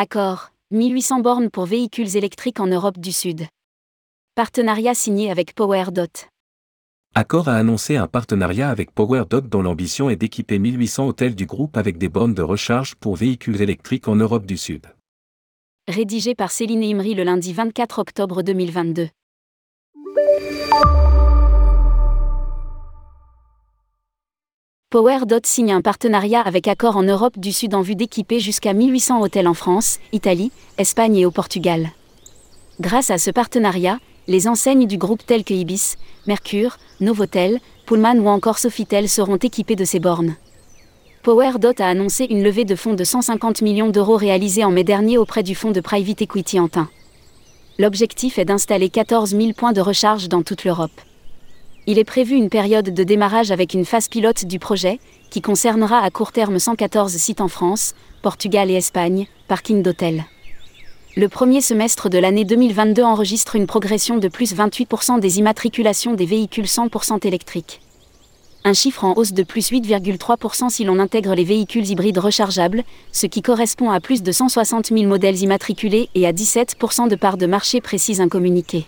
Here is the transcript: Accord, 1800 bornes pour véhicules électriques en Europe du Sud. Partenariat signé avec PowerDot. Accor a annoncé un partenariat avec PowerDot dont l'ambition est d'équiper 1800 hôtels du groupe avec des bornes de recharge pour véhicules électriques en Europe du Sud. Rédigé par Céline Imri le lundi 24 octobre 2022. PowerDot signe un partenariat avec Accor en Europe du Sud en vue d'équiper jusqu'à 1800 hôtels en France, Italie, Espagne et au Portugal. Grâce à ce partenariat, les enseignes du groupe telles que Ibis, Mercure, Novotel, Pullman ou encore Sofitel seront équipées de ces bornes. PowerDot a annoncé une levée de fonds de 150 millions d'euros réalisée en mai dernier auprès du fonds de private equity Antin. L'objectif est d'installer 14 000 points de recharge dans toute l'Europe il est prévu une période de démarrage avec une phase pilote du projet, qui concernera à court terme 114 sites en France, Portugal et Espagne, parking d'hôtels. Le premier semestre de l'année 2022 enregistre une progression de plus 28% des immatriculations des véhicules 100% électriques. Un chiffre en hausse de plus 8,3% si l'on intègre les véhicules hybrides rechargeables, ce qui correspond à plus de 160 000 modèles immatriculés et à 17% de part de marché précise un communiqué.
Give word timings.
Accord, 0.00 0.52
1800 0.70 1.22
bornes 1.22 1.50
pour 1.50 1.64
véhicules 1.66 2.16
électriques 2.16 2.60
en 2.60 2.68
Europe 2.68 2.98
du 2.98 3.10
Sud. 3.10 3.48
Partenariat 4.36 4.94
signé 4.94 5.28
avec 5.28 5.56
PowerDot. 5.56 6.28
Accor 7.16 7.48
a 7.48 7.56
annoncé 7.56 7.96
un 7.96 8.06
partenariat 8.06 8.70
avec 8.70 8.92
PowerDot 8.92 9.40
dont 9.40 9.60
l'ambition 9.60 10.08
est 10.08 10.14
d'équiper 10.14 10.60
1800 10.60 11.08
hôtels 11.08 11.34
du 11.34 11.46
groupe 11.46 11.76
avec 11.76 11.98
des 11.98 12.08
bornes 12.08 12.32
de 12.32 12.42
recharge 12.42 12.94
pour 12.94 13.16
véhicules 13.16 13.60
électriques 13.60 14.06
en 14.06 14.14
Europe 14.14 14.46
du 14.46 14.56
Sud. 14.56 14.86
Rédigé 15.88 16.36
par 16.36 16.52
Céline 16.52 16.84
Imri 16.84 17.16
le 17.16 17.24
lundi 17.24 17.52
24 17.52 17.98
octobre 17.98 18.42
2022. 18.42 19.08
PowerDot 24.90 25.40
signe 25.44 25.72
un 25.72 25.82
partenariat 25.82 26.40
avec 26.40 26.66
Accor 26.66 26.96
en 26.96 27.02
Europe 27.02 27.38
du 27.38 27.52
Sud 27.52 27.74
en 27.74 27.82
vue 27.82 27.94
d'équiper 27.94 28.40
jusqu'à 28.40 28.72
1800 28.72 29.20
hôtels 29.20 29.46
en 29.46 29.52
France, 29.52 29.98
Italie, 30.12 30.50
Espagne 30.78 31.16
et 31.16 31.26
au 31.26 31.30
Portugal. 31.30 31.90
Grâce 32.80 33.10
à 33.10 33.18
ce 33.18 33.30
partenariat, 33.30 33.98
les 34.28 34.48
enseignes 34.48 34.86
du 34.86 34.96
groupe 34.96 35.26
telles 35.26 35.44
que 35.44 35.52
Ibis, 35.52 35.96
Mercure, 36.26 36.78
Novotel, 37.00 37.60
Pullman 37.84 38.18
ou 38.18 38.28
encore 38.28 38.56
Sofitel 38.56 39.10
seront 39.10 39.36
équipées 39.36 39.76
de 39.76 39.84
ces 39.84 40.00
bornes. 40.00 40.36
PowerDot 41.22 41.82
a 41.82 41.86
annoncé 41.86 42.24
une 42.24 42.42
levée 42.42 42.64
de 42.64 42.74
fonds 42.74 42.94
de 42.94 43.04
150 43.04 43.60
millions 43.60 43.90
d'euros 43.90 44.16
réalisée 44.16 44.64
en 44.64 44.70
mai 44.70 44.84
dernier 44.84 45.18
auprès 45.18 45.42
du 45.42 45.54
fonds 45.54 45.72
de 45.72 45.82
private 45.82 46.22
equity 46.22 46.58
Antin. 46.58 46.88
L'objectif 47.78 48.38
est 48.38 48.46
d'installer 48.46 48.88
14 48.88 49.36
000 49.36 49.52
points 49.52 49.74
de 49.74 49.82
recharge 49.82 50.30
dans 50.30 50.42
toute 50.42 50.64
l'Europe 50.64 50.98
il 51.90 51.98
est 51.98 52.04
prévu 52.04 52.34
une 52.34 52.50
période 52.50 52.92
de 52.92 53.02
démarrage 53.02 53.50
avec 53.50 53.72
une 53.72 53.86
phase 53.86 54.08
pilote 54.08 54.44
du 54.44 54.58
projet, 54.58 55.00
qui 55.30 55.40
concernera 55.40 56.00
à 56.00 56.10
court 56.10 56.32
terme 56.32 56.58
114 56.58 57.10
sites 57.16 57.40
en 57.40 57.48
France, 57.48 57.94
Portugal 58.20 58.70
et 58.70 58.74
Espagne, 58.74 59.26
parking 59.48 59.82
d'hôtels. 59.82 60.26
Le 61.16 61.28
premier 61.30 61.62
semestre 61.62 62.10
de 62.10 62.18
l'année 62.18 62.44
2022 62.44 63.02
enregistre 63.02 63.56
une 63.56 63.66
progression 63.66 64.18
de 64.18 64.28
plus 64.28 64.54
28% 64.54 65.18
des 65.18 65.38
immatriculations 65.38 66.12
des 66.12 66.26
véhicules 66.26 66.66
100% 66.66 67.26
électriques. 67.26 67.80
Un 68.64 68.74
chiffre 68.74 69.06
en 69.06 69.14
hausse 69.16 69.32
de 69.32 69.42
plus 69.42 69.70
8,3% 69.70 70.68
si 70.68 70.84
l'on 70.84 70.98
intègre 70.98 71.34
les 71.34 71.44
véhicules 71.44 71.88
hybrides 71.88 72.18
rechargeables, 72.18 72.84
ce 73.12 73.24
qui 73.24 73.40
correspond 73.40 73.90
à 73.90 74.00
plus 74.00 74.22
de 74.22 74.30
160 74.30 74.88
000 74.88 75.04
modèles 75.04 75.40
immatriculés 75.40 76.10
et 76.14 76.26
à 76.26 76.34
17% 76.34 77.08
de 77.08 77.16
part 77.16 77.38
de 77.38 77.46
marché 77.46 77.80
précise 77.80 78.20
un 78.20 78.28
communiqué. 78.28 78.84